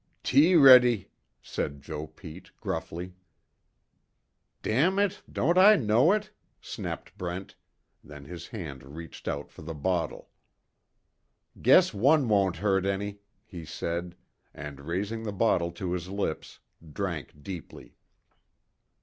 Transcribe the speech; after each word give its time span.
"Tea 0.23 0.55
ready," 0.55 1.11
said 1.43 1.83
Joe 1.83 2.07
Pete, 2.07 2.49
gruffly. 2.59 3.13
"Damn 4.63 4.97
it! 4.97 5.21
Don't 5.31 5.59
I 5.59 5.75
know 5.75 6.11
it?" 6.11 6.31
snapped 6.59 7.15
Brent, 7.19 7.53
then 8.03 8.25
his 8.25 8.47
hand 8.47 8.95
reached 8.95 9.27
out 9.27 9.51
for 9.51 9.61
the 9.61 9.75
bottle. 9.75 10.31
"Guess 11.61 11.93
one 11.93 12.27
won't 12.27 12.55
hurt 12.55 12.87
any," 12.87 13.19
he 13.45 13.63
said, 13.63 14.15
and 14.55 14.81
raising 14.87 15.21
the 15.21 15.31
bottle 15.31 15.71
to 15.73 15.91
his 15.91 16.09
lips, 16.09 16.57
drank 16.91 17.43
deeply. 17.43 17.93